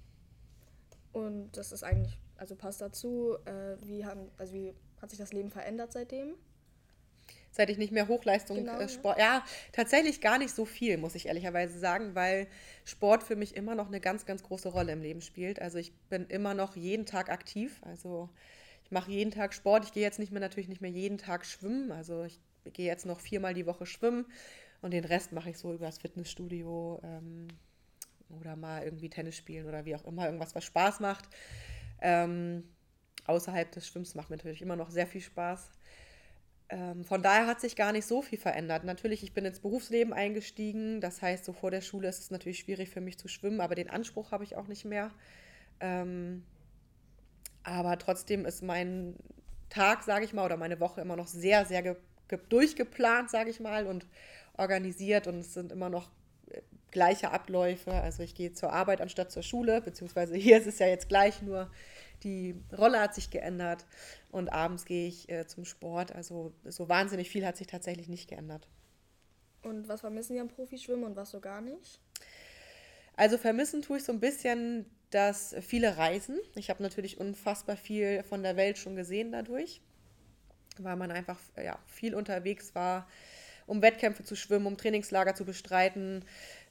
Und 1.13 1.53
das 1.57 1.73
ist 1.73 1.85
eigentlich, 1.85 2.19
also 2.37 2.55
passt 2.55 2.81
dazu, 2.81 3.37
äh, 3.45 3.77
wie, 3.83 4.05
haben, 4.05 4.31
also 4.37 4.53
wie 4.53 4.75
hat 5.01 5.11
sich 5.11 5.19
das 5.19 5.33
Leben 5.33 5.51
verändert 5.51 5.93
seitdem? 5.93 6.35
Seit 7.57 7.71
ich 7.71 7.79
nicht 7.79 7.93
mehr 7.93 8.09
Hochleistungssport. 8.09 9.17
Genau, 9.17 9.29
ja. 9.29 9.37
ja, 9.37 9.45
tatsächlich 9.71 10.21
gar 10.21 10.39
nicht 10.39 10.53
so 10.53 10.65
viel, 10.65 10.97
muss 10.99 11.15
ich 11.15 11.27
ehrlicherweise 11.27 11.79
sagen, 11.79 12.17
weil 12.17 12.49
Sport 12.85 13.23
für 13.23 13.37
mich 13.37 13.55
immer 13.55 13.77
noch 13.77 13.87
eine 13.87 14.01
ganz, 14.01 14.27
ganz 14.27 14.43
große 14.43 14.71
Rolle 14.71 14.91
im 14.91 15.03
Leben 15.03 15.21
spielt. 15.21 15.63
Also 15.63 15.79
ich 15.79 15.95
bin 16.09 16.27
immer 16.27 16.53
noch 16.53 16.75
jeden 16.75 17.07
Tag 17.07 17.31
aktiv. 17.31 17.81
Also 17.85 18.29
ich 18.83 18.91
mache 18.91 19.13
jeden 19.13 19.31
Tag 19.31 19.55
Sport. 19.55 19.85
Ich 19.85 19.93
gehe 19.93 20.03
jetzt 20.03 20.19
nicht 20.19 20.33
mehr 20.33 20.41
natürlich 20.41 20.69
nicht 20.69 20.81
mehr 20.81 20.91
jeden 20.91 21.17
Tag 21.17 21.47
schwimmen. 21.47 21.93
Also 21.93 22.25
ich 22.25 22.41
gehe 22.73 22.87
jetzt 22.87 23.07
noch 23.07 23.21
viermal 23.21 23.55
die 23.55 23.67
Woche 23.67 23.87
schwimmen 23.87 24.27
und 24.83 24.91
den 24.91 25.05
Rest 25.05 25.31
mache 25.31 25.51
ich 25.51 25.57
so 25.57 25.73
über 25.73 25.87
das 25.87 25.99
Fitnessstudio 25.99 27.01
ähm, 27.05 27.47
oder 28.31 28.57
mal 28.57 28.83
irgendwie 28.83 29.11
Tennis 29.11 29.37
spielen 29.37 29.67
oder 29.67 29.85
wie 29.85 29.95
auch 29.95 30.05
immer, 30.07 30.27
irgendwas, 30.27 30.57
was 30.57 30.65
Spaß 30.65 30.99
macht. 30.99 31.29
Ähm, 32.03 32.65
außerhalb 33.27 33.71
des 33.71 33.87
Schwimmens 33.87 34.17
macht 34.17 34.31
mir 34.31 34.39
natürlich 34.39 34.61
immer 34.61 34.75
noch 34.75 34.91
sehr 34.91 35.07
viel 35.07 35.21
Spaß. 35.21 35.71
Ähm, 36.71 37.05
von 37.05 37.23
daher 37.23 37.47
hat 37.47 37.61
sich 37.61 37.77
gar 37.77 37.93
nicht 37.93 38.07
so 38.07 38.23
viel 38.23 38.39
verändert. 38.39 38.85
Natürlich, 38.85 39.23
ich 39.23 39.35
bin 39.35 39.45
ins 39.45 39.61
Berufsleben 39.61 40.13
eingestiegen. 40.13 41.01
Das 41.01 41.21
heißt, 41.21 41.45
so 41.45 41.53
vor 41.53 41.71
der 41.71 41.83
Schule 41.83 42.09
ist 42.09 42.21
es 42.21 42.31
natürlich 42.31 42.61
schwierig 42.61 42.91
für 42.91 43.01
mich 43.01 43.19
zu 43.19 43.29
schwimmen, 43.29 43.61
aber 43.61 43.75
den 43.75 43.91
Anspruch 43.91 44.33
habe 44.33 44.45
ich 44.45 44.57
auch 44.57 44.67
nicht 44.67 44.85
mehr. 44.85 45.11
Ähm, 45.81 46.45
aber 47.63 47.99
trotzdem 47.99 48.47
ist 48.47 48.63
mein 48.63 49.17
Tag, 49.69 50.03
sage 50.03 50.25
ich 50.25 50.33
mal, 50.33 50.45
oder 50.45 50.57
meine 50.57 50.81
Woche 50.81 51.01
immer 51.01 51.17
noch 51.17 51.27
sehr, 51.27 51.67
sehr 51.67 51.83
ge 51.83 51.97
ge 52.29 52.39
durchgeplant, 52.49 53.31
sage 53.31 53.51
ich 53.51 53.61
mal, 53.61 53.87
und 53.87 54.07
organisiert. 54.57 55.27
Und 55.27 55.41
es 55.41 55.53
sind 55.53 55.73
immer 55.73 55.91
noch 55.91 56.11
äh, 56.51 56.63
gleiche 56.91 57.31
Abläufe. 57.31 57.93
Also 57.93 58.23
ich 58.23 58.35
gehe 58.35 58.53
zur 58.55 58.73
Arbeit 58.73 59.03
anstatt 59.03 59.31
zur 59.31 59.43
Schule, 59.43 59.83
beziehungsweise 59.83 60.35
hier 60.37 60.59
ist 60.59 60.67
es 60.67 60.79
ja 60.79 60.87
jetzt 60.87 61.11
gleich 61.11 61.43
nur 61.43 61.71
die 62.25 62.55
Rolle 62.77 63.01
hat 63.01 63.15
sich 63.15 63.31
geändert 63.31 63.85
und 64.35 64.51
abends 64.51 64.85
gehe 64.85 65.09
ich 65.09 65.29
äh, 65.31 65.47
zum 65.47 65.65
Sport. 65.65 66.13
Also 66.13 66.53
so 66.65 66.89
wahnsinnig 66.89 67.31
viel 67.31 67.47
hat 67.47 67.57
sich 67.57 67.67
tatsächlich 67.67 68.09
nicht 68.09 68.29
geändert. 68.29 68.69
Und 69.63 69.89
was 69.89 70.01
vermissen 70.03 70.35
Sie 70.35 70.41
am 70.41 70.49
Profischwimmen 70.49 71.05
und 71.05 71.17
was 71.17 71.31
so 71.31 71.41
gar 71.41 71.61
nicht? 71.61 72.01
Also 73.17 73.39
vermissen 73.39 73.81
tue 73.81 73.99
ich 73.99 74.05
so 74.05 74.13
ein 74.13 74.21
bisschen 74.21 74.87
dass 75.15 75.55
viele 75.61 75.97
reisen. 75.97 76.41
Ich 76.57 76.71
habe 76.71 76.83
natürlich 76.83 77.21
unfassbar 77.21 77.77
viel 77.77 78.25
von 78.25 78.43
der 78.43 78.57
Welt 78.57 78.79
schon 78.79 78.97
gesehen 78.97 79.31
dadurch, 79.31 79.81
weil 80.79 80.97
man 80.97 81.13
einfach 81.13 81.39
ja, 81.57 81.79
viel 81.87 82.17
unterwegs 82.17 82.75
war, 82.75 83.09
um 83.67 83.81
Wettkämpfe 83.81 84.25
zu 84.25 84.35
schwimmen, 84.35 84.67
um 84.67 84.77
Trainingslager 84.77 85.37
zu 85.37 85.45
bestreiten. 85.45 86.25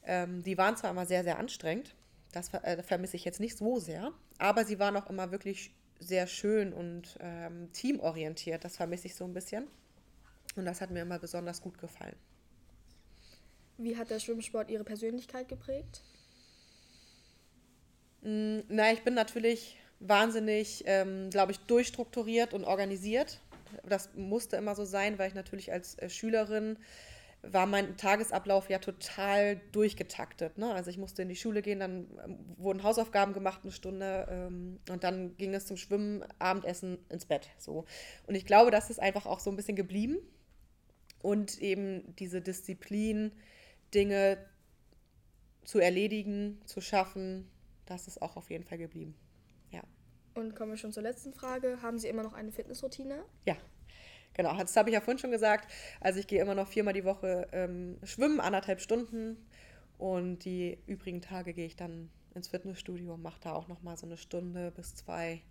Ähm, 0.05 0.43
die 0.43 0.57
waren 0.57 0.75
zwar 0.75 0.91
immer 0.91 1.05
sehr, 1.05 1.23
sehr 1.23 1.39
anstrengend, 1.39 1.95
das 2.33 2.53
äh, 2.53 2.83
vermisse 2.83 3.15
ich 3.15 3.23
jetzt 3.23 3.39
nicht 3.39 3.57
so 3.57 3.79
sehr, 3.79 4.11
aber 4.39 4.65
sie 4.65 4.77
waren 4.77 4.97
auch 4.97 5.09
immer 5.09 5.31
wirklich 5.31 5.73
sehr 6.03 6.27
schön 6.27 6.73
und 6.73 7.17
ähm, 7.19 7.71
teamorientiert. 7.73 8.63
Das 8.63 8.77
vermisse 8.77 9.07
ich 9.07 9.15
so 9.15 9.25
ein 9.25 9.33
bisschen. 9.33 9.67
Und 10.55 10.65
das 10.65 10.81
hat 10.81 10.91
mir 10.91 11.01
immer 11.01 11.19
besonders 11.19 11.61
gut 11.61 11.77
gefallen. 11.77 12.15
Wie 13.77 13.97
hat 13.97 14.11
der 14.11 14.19
Schwimmsport 14.19 14.69
Ihre 14.69 14.83
Persönlichkeit 14.83 15.47
geprägt? 15.47 16.03
Mm, 18.21 18.59
na, 18.69 18.91
ich 18.91 19.03
bin 19.03 19.13
natürlich 19.13 19.77
wahnsinnig, 19.99 20.83
ähm, 20.85 21.29
glaube 21.29 21.51
ich, 21.53 21.59
durchstrukturiert 21.59 22.53
und 22.53 22.65
organisiert. 22.65 23.39
Das 23.83 24.13
musste 24.15 24.57
immer 24.57 24.75
so 24.75 24.85
sein, 24.85 25.17
weil 25.17 25.29
ich 25.29 25.33
natürlich 25.33 25.71
als 25.71 25.97
äh, 25.97 26.09
Schülerin 26.09 26.77
war 27.43 27.65
mein 27.65 27.97
Tagesablauf 27.97 28.69
ja 28.69 28.79
total 28.79 29.57
durchgetaktet. 29.73 30.57
Ne? 30.57 30.73
Also 30.73 30.89
ich 30.89 30.97
musste 30.97 31.21
in 31.21 31.29
die 31.29 31.35
Schule 31.35 31.61
gehen, 31.61 31.79
dann 31.79 32.07
ähm, 32.23 32.39
wurden 32.57 32.83
Hausaufgaben 32.83 33.33
gemacht 33.33 33.61
eine 33.63 33.71
Stunde 33.71 34.27
ähm, 34.29 34.79
und 34.89 35.03
dann 35.03 35.35
ging 35.37 35.53
es 35.53 35.65
zum 35.65 35.75
Schwimmen, 35.75 36.23
Abendessen, 36.39 36.97
ins 37.09 37.25
Bett. 37.25 37.49
So. 37.57 37.85
Und 38.27 38.35
ich 38.35 38.45
glaube, 38.45 38.71
das 38.71 38.89
ist 38.89 38.99
einfach 38.99 39.25
auch 39.25 39.39
so 39.39 39.49
ein 39.49 39.57
bisschen 39.57 39.75
geblieben. 39.75 40.17
Und 41.21 41.59
eben 41.59 42.15
diese 42.17 42.41
Disziplin, 42.41 43.31
Dinge 43.93 44.37
zu 45.63 45.79
erledigen, 45.79 46.61
zu 46.65 46.81
schaffen, 46.81 47.49
das 47.85 48.07
ist 48.07 48.21
auch 48.21 48.35
auf 48.35 48.49
jeden 48.49 48.63
Fall 48.63 48.77
geblieben. 48.77 49.15
Ja. 49.71 49.81
Und 50.33 50.55
kommen 50.55 50.71
wir 50.71 50.77
schon 50.77 50.91
zur 50.91 51.03
letzten 51.03 51.33
Frage. 51.33 51.81
Haben 51.81 51.99
Sie 51.99 52.07
immer 52.07 52.23
noch 52.23 52.33
eine 52.33 52.51
Fitnessroutine? 52.51 53.23
Ja, 53.45 53.55
genau. 54.33 54.57
Das 54.57 54.75
habe 54.75 54.89
ich 54.89 54.93
ja 54.93 55.01
vorhin 55.01 55.19
schon 55.19 55.31
gesagt. 55.31 55.71
Also 55.99 56.19
ich 56.19 56.27
gehe 56.27 56.41
immer 56.41 56.55
noch 56.55 56.67
viermal 56.67 56.93
die 56.93 57.05
Woche 57.05 57.47
ähm, 57.51 57.97
schwimmen, 58.03 58.39
anderthalb 58.39 58.81
Stunden. 58.81 59.37
Und 59.97 60.45
die 60.45 60.79
übrigen 60.87 61.21
Tage 61.21 61.53
gehe 61.53 61.65
ich 61.65 61.75
dann 61.75 62.09
ins 62.33 62.47
Fitnessstudio 62.47 63.15
mache 63.17 63.39
da 63.41 63.53
auch 63.53 63.67
nochmal 63.67 63.97
so 63.97 64.05
eine 64.05 64.17
Stunde 64.17 64.71
bis 64.71 64.95
zwei. 64.95 65.41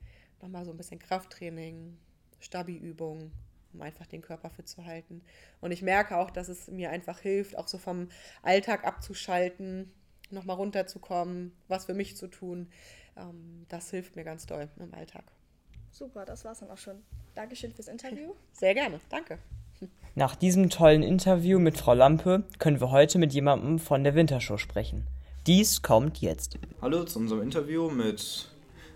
Nochmal 0.40 0.64
so 0.64 0.72
ein 0.72 0.76
bisschen 0.76 0.98
Krafttraining, 0.98 1.96
Stabi-Übungen, 2.40 3.32
um 3.72 3.82
einfach 3.82 4.06
den 4.06 4.22
Körper 4.22 4.50
fit 4.50 4.68
zu 4.68 4.84
halten. 4.84 5.22
Und 5.60 5.70
ich 5.70 5.82
merke 5.82 6.16
auch, 6.16 6.30
dass 6.30 6.48
es 6.48 6.68
mir 6.68 6.90
einfach 6.90 7.20
hilft, 7.20 7.56
auch 7.56 7.68
so 7.68 7.78
vom 7.78 8.08
Alltag 8.42 8.84
abzuschalten 8.84 9.92
nochmal 10.30 10.56
runterzukommen, 10.56 11.52
was 11.68 11.86
für 11.86 11.94
mich 11.94 12.16
zu 12.16 12.26
tun. 12.26 12.68
Ähm, 13.16 13.66
das 13.68 13.90
hilft 13.90 14.16
mir 14.16 14.24
ganz 14.24 14.46
doll 14.46 14.68
im 14.78 14.92
Alltag. 14.94 15.24
Super, 15.92 16.24
das 16.24 16.42
war's 16.46 16.60
dann 16.60 16.70
auch 16.70 16.78
schon. 16.78 17.02
Dankeschön 17.34 17.70
fürs 17.70 17.88
Interview. 17.88 18.32
Sehr 18.52 18.72
gerne, 18.72 18.98
danke. 19.10 19.38
Nach 20.14 20.34
diesem 20.34 20.70
tollen 20.70 21.02
Interview 21.02 21.58
mit 21.58 21.76
Frau 21.76 21.92
Lampe 21.92 22.44
können 22.58 22.80
wir 22.80 22.90
heute 22.90 23.18
mit 23.18 23.34
jemandem 23.34 23.78
von 23.78 24.02
der 24.02 24.14
Wintershow 24.14 24.56
sprechen. 24.56 25.06
Dies 25.46 25.82
kommt 25.82 26.18
jetzt. 26.18 26.58
Hallo 26.80 27.04
zu 27.04 27.18
unserem 27.18 27.42
Interview 27.42 27.90
mit. 27.90 28.48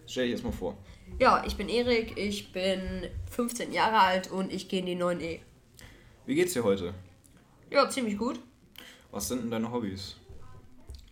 Stell 0.06 0.24
dich 0.24 0.32
erstmal 0.32 0.54
vor. 0.54 0.78
Ja, 1.18 1.44
ich 1.46 1.56
bin 1.56 1.68
Erik, 1.68 2.16
ich 2.16 2.52
bin 2.52 3.10
15 3.30 3.72
Jahre 3.72 3.98
alt 3.98 4.30
und 4.30 4.50
ich 4.50 4.68
gehe 4.68 4.80
in 4.80 4.86
die 4.86 4.96
9E. 4.96 5.40
Wie 6.24 6.34
geht's 6.34 6.54
dir 6.54 6.64
heute? 6.64 6.94
Ja, 7.70 7.88
ziemlich 7.90 8.16
gut. 8.16 8.40
Was 9.10 9.28
sind 9.28 9.42
denn 9.42 9.50
deine 9.50 9.70
Hobbys? 9.70 10.16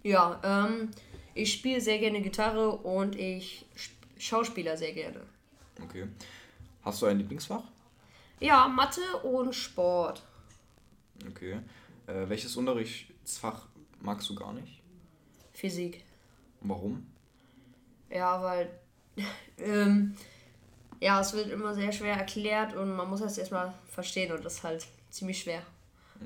Ja, 0.03 0.41
ähm, 0.45 0.93
ich 1.35 1.53
spiele 1.53 1.81
sehr 1.81 1.99
gerne 1.99 2.23
Gitarre 2.23 2.71
und 2.71 3.17
ich 3.17 3.67
schauspieler 4.19 4.77
sehr 4.77 4.93
gerne. 4.93 5.21
Okay. 5.83 6.07
Hast 6.83 7.03
du 7.03 7.07
ein 7.07 7.19
Lieblingsfach? 7.19 7.63
Ja, 8.41 8.69
Mathe 8.69 9.01
und 9.23 9.55
Sport. 9.55 10.23
Okay. 11.29 11.61
Äh, 12.07 12.29
welches 12.29 12.57
Unterrichtsfach 12.57 13.67
magst 14.01 14.29
du 14.29 14.35
gar 14.35 14.53
nicht? 14.53 14.83
Physik. 15.53 16.05
Warum? 16.61 17.07
Ja, 18.11 18.43
weil 18.43 18.71
ähm, 19.59 20.15
ja, 21.01 21.21
es 21.21 21.33
wird 21.33 21.51
immer 21.51 21.75
sehr 21.75 21.93
schwer 21.93 22.17
erklärt 22.17 22.75
und 22.75 22.95
man 22.95 23.09
muss 23.09 23.21
das 23.21 23.39
erstmal 23.39 23.75
verstehen 23.87 24.33
und 24.33 24.45
das 24.45 24.55
ist 24.55 24.63
halt 24.63 24.87
ziemlich 25.11 25.41
schwer. 25.41 25.63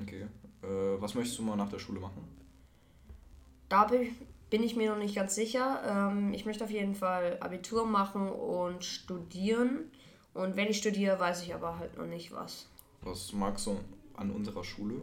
Okay. 0.01 0.27
Äh, 0.63 1.01
was 1.01 1.15
möchtest 1.15 1.39
du 1.39 1.43
mal 1.43 1.55
nach 1.55 1.69
der 1.69 1.79
Schule 1.79 1.99
machen? 1.99 2.27
Da 3.69 3.85
bin 3.85 4.01
ich 4.01 4.11
mir 4.51 4.89
noch 4.89 4.97
nicht 4.97 5.15
ganz 5.15 5.35
sicher. 5.35 5.81
Ähm, 5.85 6.33
ich 6.33 6.45
möchte 6.45 6.63
auf 6.63 6.71
jeden 6.71 6.95
Fall 6.95 7.37
Abitur 7.39 7.85
machen 7.85 8.29
und 8.29 8.83
studieren. 8.83 9.91
Und 10.33 10.55
wenn 10.55 10.67
ich 10.67 10.77
studiere, 10.77 11.19
weiß 11.19 11.43
ich 11.43 11.53
aber 11.53 11.79
halt 11.79 11.97
noch 11.97 12.05
nicht 12.05 12.31
was. 12.31 12.67
Was 13.01 13.33
magst 13.33 13.67
du 13.67 13.79
an 14.15 14.31
unserer 14.31 14.63
Schule? 14.63 15.01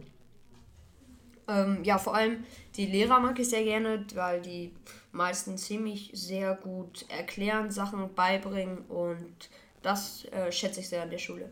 Ähm, 1.47 1.83
ja, 1.83 1.97
vor 1.97 2.13
allem 2.13 2.43
die 2.75 2.85
Lehrer 2.85 3.19
mag 3.19 3.39
ich 3.39 3.49
sehr 3.49 3.63
gerne, 3.63 4.05
weil 4.15 4.41
die 4.41 4.73
meisten 5.11 5.57
ziemlich 5.57 6.11
sehr 6.13 6.55
gut 6.55 7.05
erklären, 7.09 7.71
Sachen 7.71 8.13
beibringen 8.13 8.79
und 8.89 9.49
das 9.81 10.25
äh, 10.25 10.51
schätze 10.51 10.81
ich 10.81 10.89
sehr 10.89 11.03
an 11.03 11.09
der 11.09 11.17
Schule. 11.17 11.49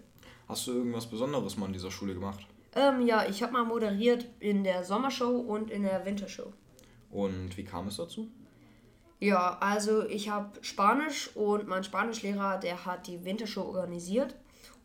Hast 0.48 0.68
du 0.68 0.74
irgendwas 0.74 1.08
Besonderes 1.08 1.56
mal 1.58 1.68
an 1.68 1.74
dieser 1.74 1.92
Schule 1.92 2.14
gemacht? 2.14 2.46
Ähm, 2.76 3.08
ja, 3.08 3.26
ich 3.28 3.42
habe 3.42 3.54
mal 3.54 3.64
moderiert 3.64 4.28
in 4.40 4.66
der 4.66 4.84
Sommershow 4.84 5.30
und 5.30 5.72
in 5.72 5.84
der 5.84 6.06
Wintershow. 6.06 6.52
Und 7.16 7.56
wie 7.56 7.64
kam 7.64 7.88
es 7.88 7.96
dazu? 7.96 8.28
Ja, 9.22 9.58
also 9.62 10.06
ich 10.06 10.30
habe 10.30 10.52
Spanisch 10.62 11.34
und 11.34 11.66
mein 11.66 11.86
Spanischlehrer, 11.86 12.58
der 12.58 12.86
hat 12.86 13.08
die 13.08 13.24
Wintershow 13.24 13.62
organisiert. 13.62 14.36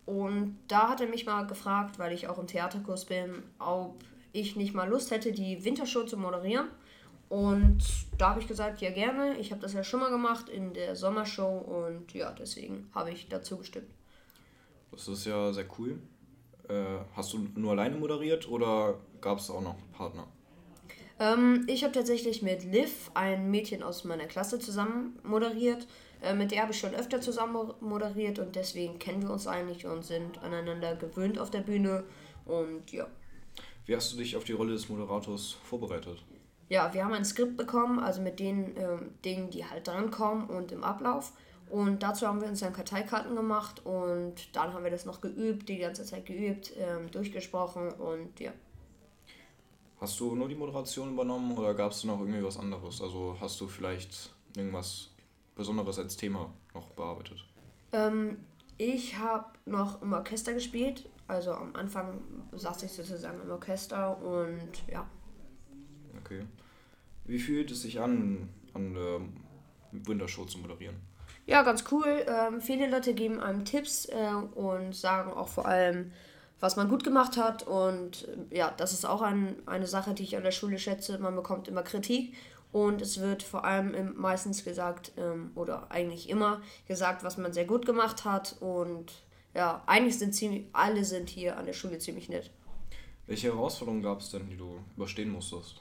Und 0.07 0.57
da 0.69 0.91
hat 0.91 1.01
er 1.01 1.09
mich 1.09 1.27
mal 1.27 1.49
gefragt, 1.49 1.99
weil 1.99 2.13
ich 2.13 2.29
auch 2.29 2.39
im 2.39 2.47
Theaterkurs 2.47 3.05
bin, 3.05 3.43
ob 3.59 4.05
ich 4.33 4.55
nicht 4.55 4.75
mal 4.75 4.89
Lust 4.89 5.11
hätte, 5.11 5.33
die 5.33 5.65
Wintershow 5.65 6.05
zu 6.05 6.17
moderieren. 6.17 6.69
Und 7.29 7.83
da 8.17 8.31
habe 8.31 8.41
ich 8.41 8.47
gesagt, 8.47 8.81
ja 8.81 8.91
gerne. 8.91 9.37
Ich 9.39 9.51
habe 9.51 9.61
das 9.61 9.73
ja 9.73 9.83
schon 9.83 9.99
mal 9.99 10.11
gemacht 10.11 10.49
in 10.49 10.73
der 10.73 10.95
Sommershow 10.95 11.59
und 11.59 12.15
ja, 12.15 12.31
deswegen 12.31 12.89
habe 12.95 13.11
ich 13.11 13.29
dazu 13.29 13.59
gestimmt. 13.59 13.91
Das 14.93 15.09
ist 15.09 15.27
ja 15.27 15.53
sehr 15.53 15.67
cool. 15.79 15.99
Äh, 16.69 16.99
hast 17.17 17.33
du 17.33 17.49
nur 17.57 17.73
alleine 17.73 17.97
moderiert 17.97 18.49
oder 18.49 19.01
gab 19.21 19.39
es 19.39 19.51
auch 19.51 19.63
noch 19.63 19.77
Partner? 19.93 20.29
Ähm, 21.21 21.65
ich 21.69 21.85
habe 21.85 21.93
tatsächlich 21.93 22.43
mit 22.43 22.65
Liv, 22.65 23.11
ein 23.15 23.51
Mädchen 23.51 23.83
aus 23.83 24.05
meiner 24.05 24.25
Klasse, 24.25 24.59
zusammen 24.59 25.19
moderiert. 25.23 25.87
Äh, 26.23 26.35
mit 26.35 26.51
der 26.51 26.63
habe 26.63 26.73
ich 26.73 26.79
schon 26.79 26.95
öfter 26.95 27.21
zusammen 27.21 27.73
moderiert 27.81 28.39
und 28.39 28.57
deswegen 28.57 28.99
kennen 28.99 29.23
wir 29.23 29.31
uns 29.31 29.47
eigentlich 29.47 29.87
und 29.87 30.05
sind 30.05 30.43
aneinander 30.43 30.97
gewöhnt 30.97 31.39
auf 31.39 31.51
der 31.51 31.61
Bühne. 31.61 32.05
Und 32.47 32.91
ja. 32.91 33.07
Wie 33.85 33.95
hast 33.95 34.13
du 34.13 34.17
dich 34.17 34.35
auf 34.37 34.45
die 34.45 34.53
Rolle 34.53 34.73
des 34.73 34.89
Moderators 34.89 35.59
vorbereitet? 35.63 36.25
Ja, 36.71 36.93
wir 36.95 37.05
haben 37.05 37.13
ein 37.13 37.25
Skript 37.25 37.57
bekommen, 37.57 37.99
also 37.99 38.23
mit 38.23 38.39
den 38.39 38.77
ähm, 38.77 39.11
Dingen, 39.25 39.51
die 39.51 39.65
halt 39.65 39.87
drankommen 39.87 40.49
und 40.49 40.73
im 40.73 40.85
Ablauf. 40.85 41.33
Und 41.69 42.03
dazu 42.03 42.27
haben 42.27 42.41
wir 42.41 42.49
uns 42.49 42.61
dann 42.61 42.73
Karteikarten 42.73 43.37
gemacht 43.37 43.85
und 43.85 44.35
dann 44.57 44.73
haben 44.73 44.85
wir 44.85 44.91
das 44.91 45.05
noch 45.05 45.21
geübt, 45.21 45.69
die 45.69 45.79
ganze 45.79 46.05
Zeit 46.05 46.27
geübt, 46.27 46.73
ähm, 46.79 47.11
durchgesprochen 47.11 47.93
und 47.93 48.41
ja. 48.41 48.53
Hast 50.01 50.19
du 50.19 50.35
nur 50.35 50.49
die 50.49 50.55
Moderation 50.55 51.13
übernommen 51.13 51.57
oder 51.59 51.75
gab 51.75 51.93
es 51.93 52.05
noch 52.05 52.21
irgendwie 52.21 52.43
was 52.43 52.59
anderes? 52.59 53.03
Also 53.03 53.37
hast 53.39 53.61
du 53.61 53.69
vielleicht 53.69 54.35
irgendwas 54.57 55.11
Besonderes 55.55 55.99
als 55.99 56.17
Thema 56.17 56.51
noch 56.73 56.89
bearbeitet? 56.93 57.45
Ähm, 57.93 58.39
ich 58.79 59.19
habe 59.19 59.45
noch 59.67 60.01
im 60.01 60.15
Orchester 60.15 60.55
gespielt. 60.55 61.07
Also 61.29 61.53
am 61.53 61.77
Anfang 61.77 62.19
saß 62.53 62.83
ich 62.85 62.93
sozusagen 62.93 63.43
im 63.43 63.51
Orchester 63.51 64.17
und 64.23 64.71
ja. 64.91 65.07
Okay. 66.25 66.47
Wie 67.27 67.39
fühlt 67.39 67.71
es 67.71 67.83
sich 67.83 68.01
an, 68.01 68.49
an 68.73 68.95
der 68.95 69.21
Wintershow 69.93 70.47
zu 70.47 70.59
moderieren? 70.59 70.97
Ja, 71.45 71.63
ganz 71.63 71.85
cool. 71.93 72.25
Ähm, 72.27 72.63
viele 72.63 72.89
Leute 72.89 73.13
geben 73.13 73.39
einem 73.39 73.67
Tipps 73.67 74.07
äh, 74.07 74.33
und 74.55 74.95
sagen 74.97 75.31
auch 75.31 75.49
vor 75.49 75.67
allem, 75.67 76.13
was 76.61 76.77
man 76.77 76.89
gut 76.89 77.05
gemacht 77.05 77.37
hat. 77.37 77.67
Und 77.67 78.29
äh, 78.51 78.59
ja, 78.59 78.73
das 78.77 78.93
ist 78.93 79.05
auch 79.05 79.23
ein, 79.23 79.57
eine 79.67 79.87
Sache, 79.87 80.15
die 80.15 80.23
ich 80.23 80.37
an 80.37 80.45
der 80.45 80.51
Schule 80.53 80.79
schätze. 80.79 81.19
Man 81.19 81.35
bekommt 81.35 81.69
immer 81.69 81.83
Kritik 81.83 82.35
und 82.73 83.03
es 83.03 83.21
wird 83.21 83.43
vor 83.43 83.65
allem 83.65 84.15
meistens 84.17 84.65
gesagt, 84.65 85.13
ähm, 85.17 85.51
oder 85.55 85.91
eigentlich 85.91 86.29
immer 86.29 86.63
gesagt, 86.87 87.25
was 87.25 87.37
man 87.37 87.53
sehr 87.53 87.65
gut 87.65 87.87
gemacht 87.87 88.25
hat. 88.25 88.57
Und 88.61 89.13
ja, 89.55 89.83
eigentlich 89.87 90.19
sind 90.19 90.35
ziemlich, 90.35 90.67
alle 90.73 91.05
sind 91.05 91.29
hier 91.29 91.57
an 91.57 91.67
der 91.67 91.73
Schule 91.73 91.99
ziemlich 91.99 92.29
nett. 92.29 92.51
Welche 93.27 93.49
Herausforderungen 93.49 94.03
gab 94.03 94.21
es 94.21 94.31
denn, 94.31 94.49
die 94.49 94.57
du 94.57 94.79
überstehen 94.97 95.31
musstest? 95.31 95.81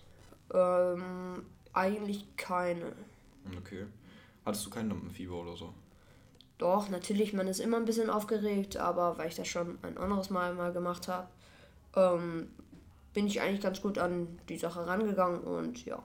Ähm, 0.53 1.45
eigentlich 1.73 2.25
keine. 2.37 2.93
Okay. 3.57 3.85
Hattest 4.45 4.65
du 4.65 4.69
kein 4.69 4.89
Lampenfieber 4.89 5.35
oder 5.35 5.55
so? 5.55 5.73
Doch, 6.59 6.89
natürlich, 6.89 7.31
man 7.33 7.47
ist 7.47 7.59
immer 7.59 7.77
ein 7.77 7.85
bisschen 7.85 8.09
aufgeregt, 8.09 8.75
aber 8.77 9.17
weil 9.17 9.29
ich 9.29 9.35
das 9.35 9.47
schon 9.47 9.79
ein 9.81 9.97
anderes 9.97 10.29
Mal 10.29 10.53
mal 10.53 10.73
gemacht 10.73 11.07
habe, 11.07 11.29
ähm, 11.95 12.49
bin 13.13 13.27
ich 13.27 13.41
eigentlich 13.41 13.61
ganz 13.61 13.81
gut 13.81 13.97
an 13.97 14.27
die 14.49 14.57
Sache 14.57 14.85
rangegangen 14.85 15.39
und 15.39 15.85
ja. 15.85 16.03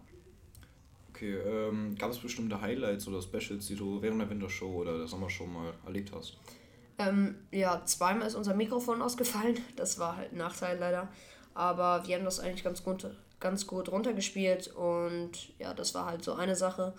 Okay, 1.11 1.35
ähm, 1.35 1.97
gab 1.97 2.11
es 2.13 2.19
bestimmte 2.19 2.61
Highlights 2.61 3.07
oder 3.09 3.21
Specials, 3.21 3.67
die 3.67 3.75
du 3.75 4.01
während 4.01 4.21
der 4.21 4.31
Wintershow 4.31 4.81
oder 4.81 4.97
der 4.97 5.09
Sommershow 5.09 5.45
mal 5.45 5.75
erlebt 5.85 6.13
hast? 6.15 6.39
Ähm, 6.99 7.35
ja, 7.51 7.85
zweimal 7.85 8.29
ist 8.29 8.37
unser 8.37 8.55
Mikrofon 8.55 9.03
ausgefallen. 9.03 9.59
Das 9.77 9.99
war 9.99 10.17
halt 10.17 10.33
ein 10.33 10.39
Nachteil 10.39 10.79
leider. 10.79 11.09
Aber 11.53 12.07
wir 12.07 12.17
haben 12.17 12.25
das 12.25 12.39
eigentlich 12.39 12.63
ganz 12.63 12.85
gut, 12.85 13.09
ganz 13.41 13.67
gut 13.67 13.91
runtergespielt 13.91 14.69
und 14.69 15.59
ja, 15.59 15.75
das 15.75 15.95
war 15.95 16.07
halt 16.07 16.23
so 16.25 16.35
eine 16.35 16.55
Sache. 16.55 16.95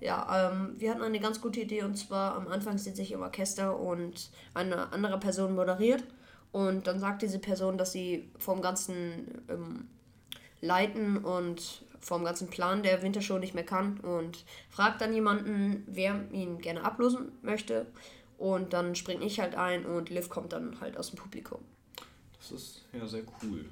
Ja, 0.00 0.50
ähm, 0.52 0.74
wir 0.78 0.90
hatten 0.90 1.02
eine 1.02 1.20
ganz 1.20 1.40
gute 1.40 1.60
Idee 1.60 1.82
und 1.82 1.96
zwar 1.96 2.34
am 2.34 2.48
Anfang 2.48 2.78
sitze 2.78 3.02
ich 3.02 3.12
im 3.12 3.22
Orchester 3.22 3.78
und 3.78 4.30
eine 4.52 4.92
andere 4.92 5.18
Person 5.18 5.54
moderiert 5.54 6.04
und 6.52 6.86
dann 6.86 7.00
sagt 7.00 7.22
diese 7.22 7.38
Person, 7.38 7.78
dass 7.78 7.92
sie 7.92 8.28
vom 8.38 8.60
ganzen 8.60 9.42
ähm, 9.48 9.88
Leiten 10.60 11.18
und 11.18 11.84
vom 12.00 12.24
ganzen 12.24 12.48
Plan 12.48 12.82
der 12.82 13.02
Wintershow 13.02 13.38
nicht 13.38 13.54
mehr 13.54 13.64
kann 13.64 13.98
und 14.00 14.44
fragt 14.68 15.00
dann 15.00 15.14
jemanden, 15.14 15.84
wer 15.86 16.20
ihn 16.32 16.58
gerne 16.58 16.84
ablösen 16.84 17.32
möchte 17.42 17.86
und 18.36 18.72
dann 18.72 18.94
springe 18.94 19.24
ich 19.24 19.40
halt 19.40 19.54
ein 19.54 19.86
und 19.86 20.10
Liv 20.10 20.28
kommt 20.28 20.52
dann 20.52 20.80
halt 20.80 20.98
aus 20.98 21.10
dem 21.10 21.18
Publikum. 21.18 21.60
Das 22.38 22.52
ist 22.52 22.82
ja 22.92 23.06
sehr 23.06 23.22
cool. 23.42 23.64